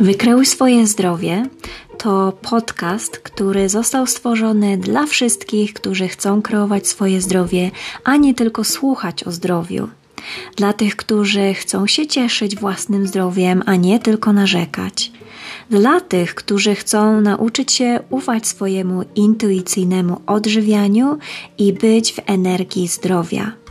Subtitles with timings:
[0.00, 1.46] Wykreuj swoje zdrowie
[1.98, 7.70] to podcast, który został stworzony dla wszystkich, którzy chcą kreować swoje zdrowie,
[8.04, 9.88] a nie tylko słuchać o zdrowiu.
[10.56, 15.12] Dla tych, którzy chcą się cieszyć własnym zdrowiem, a nie tylko narzekać.
[15.70, 21.18] Dla tych, którzy chcą nauczyć się ufać swojemu intuicyjnemu odżywianiu
[21.58, 23.63] i być w energii zdrowia.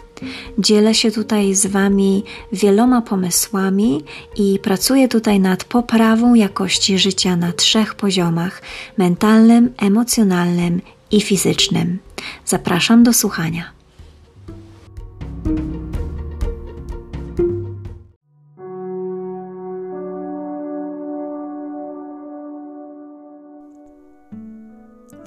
[0.59, 4.03] Dzielę się tutaj z Wami wieloma pomysłami
[4.37, 8.61] i pracuję tutaj nad poprawą jakości życia na trzech poziomach
[8.97, 11.99] mentalnym, emocjonalnym i fizycznym.
[12.45, 13.71] Zapraszam do słuchania.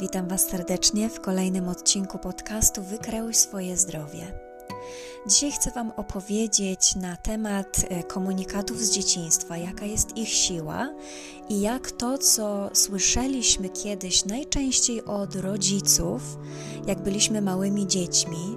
[0.01, 4.46] Witam Was serdecznie w kolejnym odcinku podcastu Wykreuj swoje zdrowie.
[5.27, 10.89] Dzisiaj chcę Wam opowiedzieć na temat e, komunikatów z dzieciństwa, jaka jest ich siła
[11.49, 16.39] i jak to, co słyszeliśmy kiedyś najczęściej od rodziców,
[16.87, 18.57] jak byliśmy małymi dziećmi,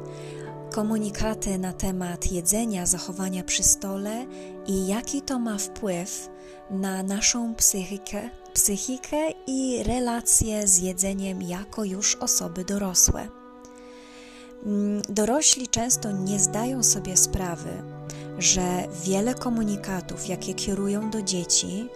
[0.72, 4.26] komunikaty na temat jedzenia, zachowania przy stole
[4.68, 6.30] i jaki to ma wpływ
[6.70, 9.18] na naszą psychikę, psychikę
[9.48, 13.39] i relacje z jedzeniem jako już osoby dorosłe.
[14.66, 17.70] Mm, dorośli często nie zdają sobie sprawy,
[18.38, 21.90] że wiele komunikatów, jakie kierują do dzieci,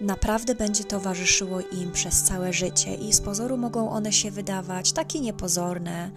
[0.00, 5.20] naprawdę będzie towarzyszyło im przez całe życie i z pozoru mogą one się wydawać takie
[5.20, 6.10] niepozorne.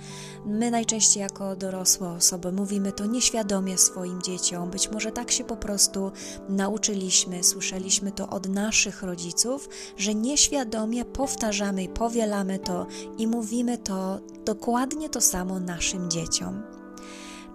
[0.45, 5.57] My najczęściej jako dorosłe osoby mówimy to nieświadomie swoim dzieciom, być może tak się po
[5.57, 6.11] prostu
[6.49, 14.19] nauczyliśmy, słyszeliśmy to od naszych rodziców, że nieświadomie powtarzamy i powielamy to i mówimy to
[14.45, 16.78] dokładnie to samo naszym dzieciom.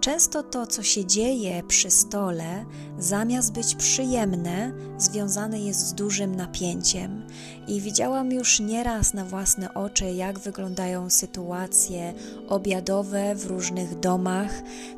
[0.05, 2.65] Często to, co się dzieje przy stole,
[2.97, 7.27] zamiast być przyjemne, związane jest z dużym napięciem.
[7.67, 12.13] I widziałam już nieraz na własne oczy, jak wyglądają sytuacje
[12.47, 14.51] obiadowe w różnych domach.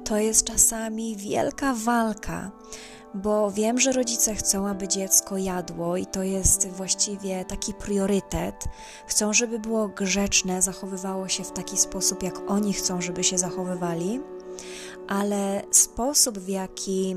[0.04, 2.52] To jest czasami wielka walka
[3.14, 8.66] bo wiem, że rodzice chcą, aby dziecko jadło i to jest właściwie taki priorytet.
[9.08, 14.20] Chcą, żeby było grzeczne, zachowywało się w taki sposób, jak oni chcą, żeby się zachowywali
[15.08, 17.16] ale sposób, w jaki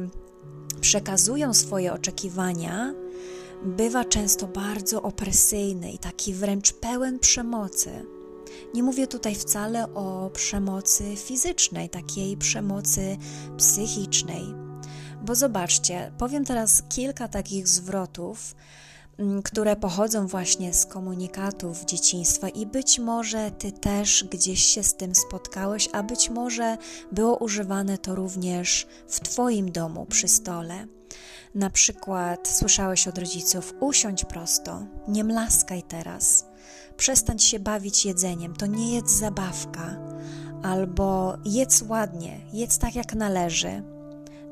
[0.80, 2.94] przekazują swoje oczekiwania,
[3.64, 8.06] bywa często bardzo opresyjny i taki wręcz pełen przemocy.
[8.74, 13.16] Nie mówię tutaj wcale o przemocy fizycznej, takiej przemocy
[13.56, 14.54] psychicznej.
[15.22, 18.54] Bo zobaczcie, powiem teraz kilka takich zwrotów,
[19.44, 25.14] które pochodzą właśnie z komunikatów dzieciństwa i być może ty też gdzieś się z tym
[25.14, 26.78] spotkałeś, a być może
[27.12, 30.86] było używane to również w twoim domu przy stole.
[31.54, 36.46] Na przykład słyszałeś od rodziców: usiądź prosto, nie mlaskaj teraz,
[36.96, 39.96] przestań się bawić jedzeniem, to nie jest zabawka,
[40.62, 43.82] albo jedz ładnie, jedz tak jak należy.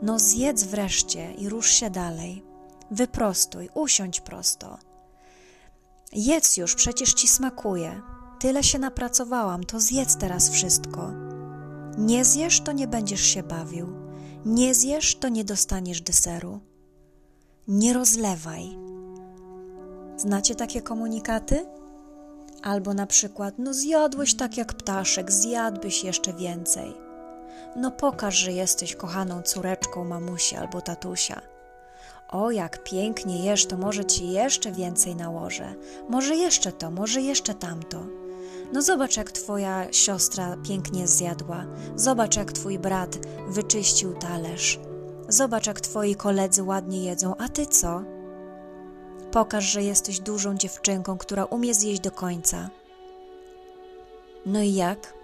[0.03, 2.48] No zjedz wreszcie i rusz się dalej.
[2.91, 4.79] Wyprostuj, usiądź prosto.
[6.13, 8.01] Jedz już, przecież ci smakuje.
[8.41, 11.13] Tyle się napracowałam, to zjedz teraz wszystko.
[11.99, 13.89] Nie zjesz, to nie będziesz się bawił.
[14.45, 16.61] Nie zjesz, to nie dostaniesz deseru.
[17.69, 18.79] Nie rozlewaj.
[20.17, 21.67] Znacie takie komunikaty?
[22.63, 26.95] Albo na przykład, no zjadłeś tak jak ptaszek, zjadłbyś jeszcze więcej.
[27.77, 31.41] No pokaż, że jesteś kochaną córeczką mamusi albo tatusia.
[32.29, 35.75] O, jak pięknie jesz, to może ci jeszcze więcej nałożę.
[36.09, 38.07] Może jeszcze to, może jeszcze tamto.
[38.73, 41.65] No zobacz, jak twoja siostra pięknie zjadła.
[41.97, 43.19] Zobacz, jak twój brat
[43.49, 44.79] wyczyścił talerz.
[45.29, 48.03] Zobacz, jak twoi koledzy ładnie jedzą, a ty co?
[49.33, 52.71] Pokaż, że jesteś dużą dziewczynką, która umie zjeść do końca.
[54.47, 55.15] No i jak?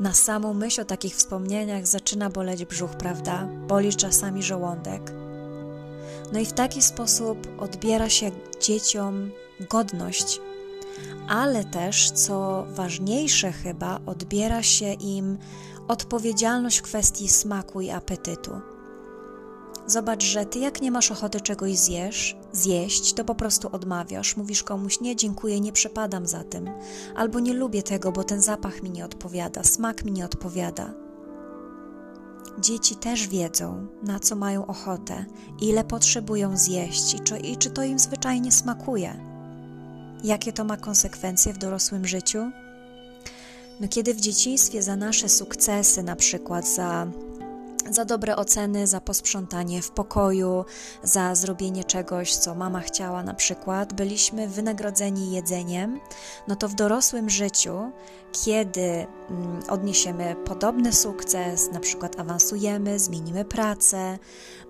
[0.00, 3.48] Na samą myśl o takich wspomnieniach zaczyna boleć brzuch, prawda?
[3.68, 5.12] Boli czasami żołądek.
[6.32, 8.30] No i w taki sposób odbiera się
[8.60, 9.30] dzieciom
[9.70, 10.40] godność,
[11.28, 15.38] ale też, co ważniejsze chyba, odbiera się im
[15.88, 18.50] odpowiedzialność w kwestii smaku i apetytu.
[19.86, 24.62] Zobacz, że ty jak nie masz ochoty czegoś zjesz, zjeść, to po prostu odmawiasz, mówisz
[24.62, 26.70] komuś nie, dziękuję, nie przepadam za tym,
[27.14, 30.94] albo nie lubię tego, bo ten zapach mi nie odpowiada, smak mi nie odpowiada.
[32.58, 35.24] Dzieci też wiedzą, na co mają ochotę,
[35.60, 39.20] ile potrzebują zjeść i czy, i czy to im zwyczajnie smakuje.
[40.24, 42.50] Jakie to ma konsekwencje w dorosłym życiu?
[43.80, 47.06] No, kiedy w dzieciństwie za nasze sukcesy, na przykład za
[47.90, 50.64] za dobre oceny, za posprzątanie w pokoju,
[51.02, 56.00] za zrobienie czegoś, co mama chciała na przykład, byliśmy wynagrodzeni jedzeniem,
[56.48, 57.92] no to w dorosłym życiu,
[58.44, 64.18] kiedy mm, odniesiemy podobny sukces, na przykład awansujemy, zmienimy pracę,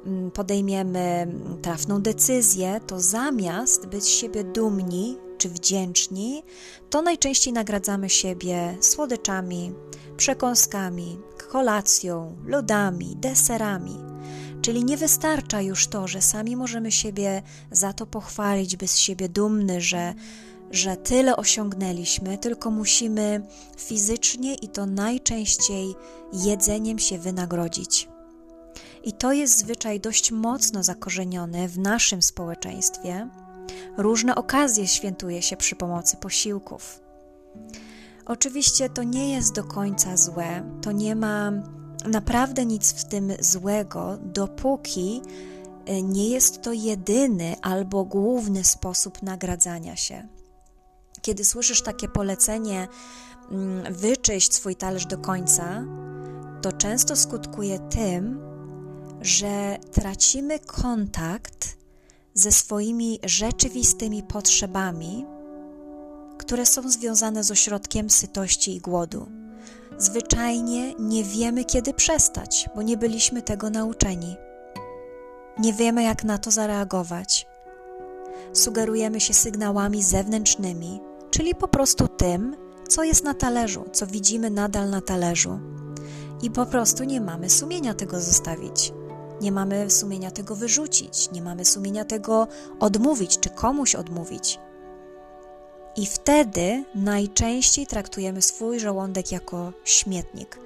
[0.06, 1.26] mm, podejmiemy
[1.62, 6.42] trafną decyzję, to zamiast być siebie dumni czy wdzięczni,
[6.90, 9.72] to najczęściej nagradzamy siebie słodyczami,
[10.16, 11.18] przekąskami,
[11.52, 13.98] kolacją, lodami, deserami.
[14.62, 19.28] Czyli nie wystarcza już to, że sami możemy siebie za to pochwalić, być z siebie
[19.28, 20.14] dumny, że,
[20.70, 23.46] że tyle osiągnęliśmy, tylko musimy
[23.76, 25.94] fizycznie i to najczęściej
[26.32, 28.08] jedzeniem się wynagrodzić.
[29.04, 33.28] I to jest zwyczaj dość mocno zakorzeniony w naszym społeczeństwie.
[33.96, 37.00] Różne okazje świętuje się przy pomocy posiłków.
[38.26, 41.52] Oczywiście to nie jest do końca złe, to nie ma
[42.06, 45.22] naprawdę nic w tym złego, dopóki
[45.86, 50.28] e, nie jest to jedyny albo główny sposób nagradzania się.
[51.22, 52.88] Kiedy słyszysz takie polecenie,
[53.50, 55.84] mm, wyczyść swój talerz do końca,
[56.62, 58.40] to często skutkuje tym,
[59.20, 61.76] że tracimy kontakt
[62.34, 65.26] ze swoimi rzeczywistymi potrzebami
[66.52, 69.26] które są związane z ośrodkiem sytości i głodu.
[69.98, 74.36] Zwyczajnie nie wiemy, kiedy przestać, bo nie byliśmy tego nauczeni.
[75.58, 77.46] Nie wiemy, jak na to zareagować.
[78.52, 81.00] Sugerujemy się sygnałami zewnętrznymi,
[81.30, 82.56] czyli po prostu tym,
[82.88, 85.60] co jest na talerzu, co widzimy nadal na talerzu.
[86.42, 88.92] I po prostu nie mamy sumienia tego zostawić.
[89.40, 92.48] Nie mamy sumienia tego wyrzucić, nie mamy sumienia tego
[92.80, 94.58] odmówić czy komuś odmówić.
[95.96, 100.58] I wtedy najczęściej traktujemy swój żołądek jako śmietnik.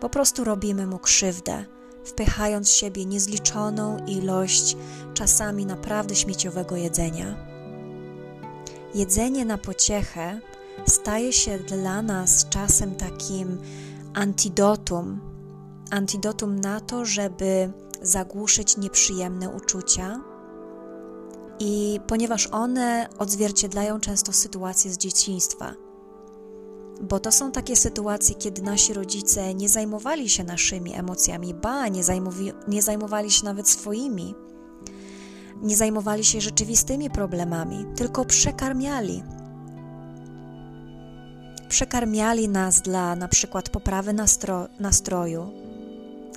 [0.00, 1.64] Po prostu robimy mu krzywdę,
[2.04, 4.76] wpychając siebie niezliczoną ilość
[5.14, 7.36] czasami naprawdę śmieciowego jedzenia.
[8.94, 10.40] Jedzenie na pociechę
[10.86, 13.58] staje się dla nas czasem takim
[14.14, 15.20] antidotum,
[15.90, 17.72] antidotum na to, żeby
[18.02, 20.20] zagłuszyć nieprzyjemne uczucia
[21.60, 25.74] i ponieważ one odzwierciedlają często sytuacje z dzieciństwa.
[27.02, 32.04] Bo to są takie sytuacje, kiedy nasi rodzice nie zajmowali się naszymi emocjami, ba, nie,
[32.04, 34.34] zajmowi, nie zajmowali się nawet swoimi,
[35.62, 39.22] nie zajmowali się rzeczywistymi problemami, tylko przekarmiali.
[41.68, 45.59] Przekarmiali nas dla na przykład poprawy nastro, nastroju,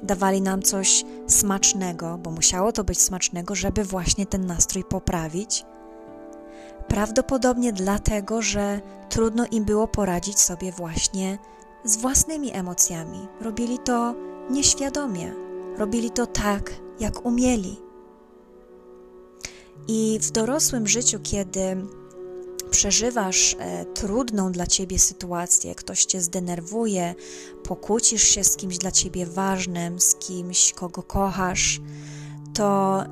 [0.04, 5.66] dawali nam coś smacznego, bo musiało to być smacznego, żeby właśnie ten nastrój poprawić.
[6.88, 11.38] Prawdopodobnie dlatego, że trudno im było poradzić sobie właśnie
[11.84, 13.28] z własnymi emocjami.
[13.42, 14.16] Robili to
[14.50, 15.34] nieświadomie,
[15.78, 17.80] robili to tak, jak umieli.
[19.88, 21.76] I w dorosłym życiu, kiedy
[22.74, 27.16] przeżywasz e, trudną dla ciebie sytuację, ktoś cię zdenerwuje,
[27.64, 31.82] pokłócisz się z kimś dla ciebie ważnym, z kimś, kogo kochasz,
[32.54, 33.04] to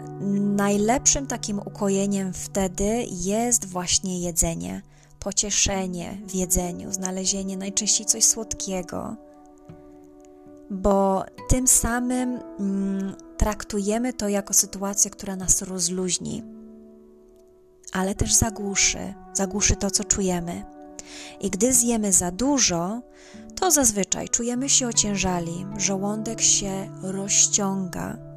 [0.56, 4.82] najlepszym takim ukojeniem wtedy jest właśnie jedzenie,
[5.20, 9.16] pocieszenie w jedzeniu, znalezienie najczęściej coś słodkiego,
[10.70, 16.44] bo tym samym mm, traktujemy to jako sytuację, która nas rozluźni
[17.92, 20.66] ale też zagłuszy, zagłuszy to, co czujemy.
[21.40, 23.02] I gdy zjemy za dużo,
[23.56, 28.32] to zazwyczaj czujemy się ociężali, żołądek się rozciąga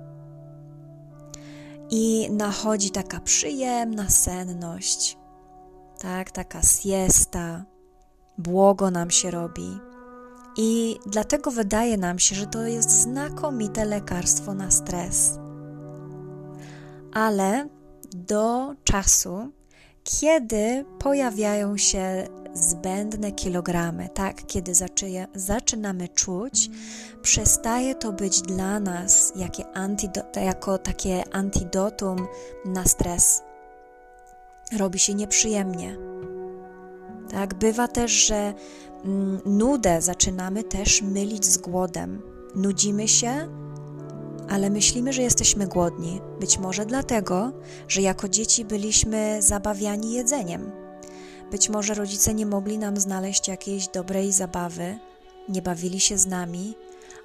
[1.91, 5.19] i nachodzi taka przyjemna senność,
[5.99, 7.65] tak, taka siesta,
[8.39, 9.79] błogo nam się robi.
[10.57, 15.39] I dlatego wydaje nam się, że to jest znakomite lekarstwo na stres.
[17.13, 17.69] Ale
[18.15, 19.51] do czasu,
[20.05, 24.73] kiedy pojawiają się zbędne kilogramy, tak, kiedy
[25.35, 26.71] zaczynamy czuć,
[27.23, 29.33] przestaje to być dla nas
[30.45, 32.27] jako takie antidotum
[32.65, 33.43] na stres.
[34.79, 35.97] Robi się nieprzyjemnie.
[37.31, 38.55] Tak, bywa też, że
[39.05, 42.23] mm, nudę zaczynamy też mylić z głodem.
[42.55, 43.49] Nudzimy się,
[44.49, 46.21] ale myślimy, że jesteśmy głodni.
[46.41, 47.53] Być może dlatego,
[47.89, 50.71] że jako dzieci byliśmy zabawiani jedzeniem.
[51.51, 54.99] Być może rodzice nie mogli nam znaleźć jakiejś dobrej zabawy,
[55.49, 56.75] nie bawili się z nami,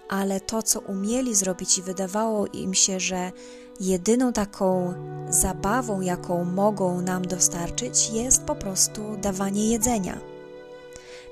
[0.10, 3.32] ale to, co umieli zrobić i wydawało im się, że
[3.80, 4.94] jedyną taką
[5.30, 10.20] zabawą, jaką mogą nam dostarczyć, jest po prostu dawanie jedzenia.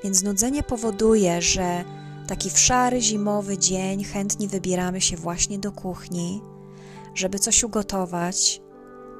[0.04, 1.84] Więc nudzenie powoduje, że
[2.28, 6.42] taki w szary zimowy dzień chętnie wybieramy się właśnie do kuchni,
[7.16, 8.62] żeby coś ugotować,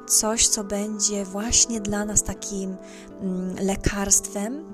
[0.08, 2.76] coś, co będzie właśnie dla nas takim
[3.20, 4.64] mm, lekarstwem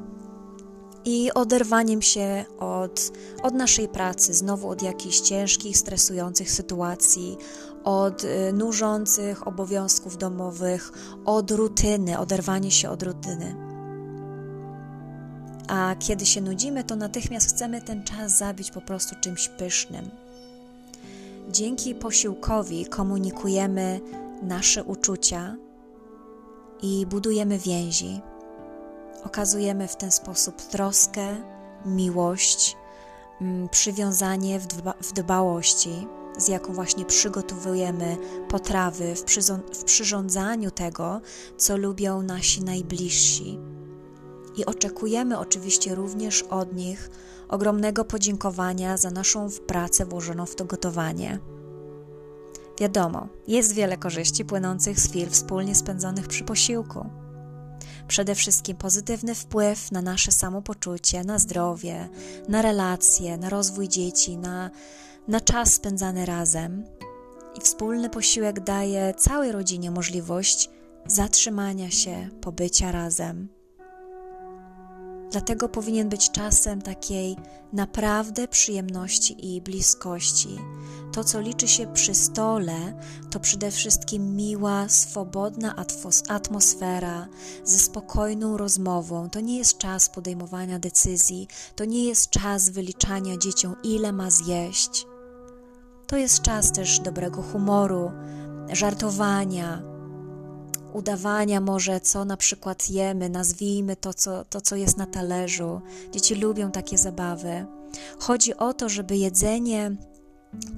[1.05, 3.13] i oderwaniem się od,
[3.43, 7.37] od naszej pracy, znowu od jakichś ciężkich, stresujących sytuacji,
[7.85, 10.93] od y, nużących obowiązków domowych,
[11.25, 13.64] od rutyny, oderwanie się od rutyny.
[15.69, 20.11] A kiedy się nudzimy, to natychmiast chcemy ten czas zabić po prostu czymś pysznym.
[21.51, 24.01] Dzięki posiłkowi komunikujemy
[24.43, 25.57] nasze uczucia
[26.83, 28.21] i budujemy więzi.
[29.25, 31.37] Okazujemy w ten sposób troskę,
[31.87, 32.77] miłość,
[33.41, 36.07] mm, przywiązanie w, dba w dbałości,
[36.39, 38.17] z jaką właśnie przygotowujemy
[38.49, 39.25] potrawy w,
[39.79, 41.21] w przyrządzaniu tego,
[41.57, 43.59] co lubią nasi najbliżsi.
[44.57, 47.11] I oczekujemy oczywiście również od nich
[47.49, 51.39] ogromnego podziękowania za naszą pracę włożoną w to gotowanie.
[52.81, 57.07] Wiadomo, jest wiele korzyści płynących z chwil wspólnie spędzonych przy posiłku.
[58.09, 62.09] Przede wszystkim pozytywny wpływ na nasze samopoczucie, na zdrowie,
[62.49, 64.71] na relacje, na rozwój dzieci, na,
[65.29, 66.85] na czas spędzany razem.
[67.55, 70.71] I wspólny posiłek daje całej rodzinie możliwość
[71.07, 73.54] zatrzymania się, pobycia razem
[75.35, 77.37] Dlatego powinien być czasem takiej
[77.73, 80.59] naprawdę przyjemności i bliskości.
[81.13, 82.75] To, co liczy się przy stole,
[83.31, 85.75] to przede wszystkim miła, swobodna
[86.29, 87.29] atmosfera
[87.65, 89.31] ze spokojną rozmową.
[89.31, 95.07] To nie jest czas podejmowania decyzji, to nie jest czas wyliczania dzieciom, ile ma zjeść.
[96.07, 98.13] To jest czas też dobrego humoru,
[98.73, 99.94] żartowania,
[100.95, 105.81] udawania może, co na przykład jemy, nazwijmy to co, to, co jest na talerzu.
[106.13, 107.67] Dzieci lubią takie zabawy.
[108.19, 109.97] Chodzi o to, żeby jedzenie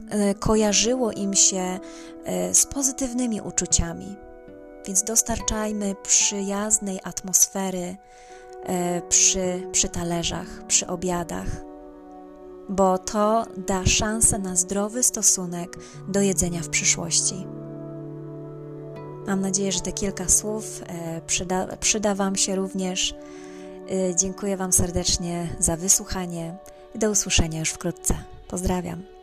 [0.09, 1.79] e, kojarzyło im się
[2.25, 4.17] e, z pozytywnymi uczuciami.
[4.87, 7.97] Więc dostarczajmy przyjaznej atmosfery
[8.63, 11.47] e, przy, przy talerzach, przy obiadach,
[12.69, 17.47] bo to da szansę na zdrowy stosunek do jedzenia w przyszłości.
[19.27, 23.15] Mam nadzieję, że te kilka słów e, przyda, przyda Wam się również.
[23.91, 26.57] E, dziękuję Wam serdecznie za wysłuchanie
[26.95, 28.15] do usłyszenia już wkrótce.
[28.49, 29.16] Pozdrawiam.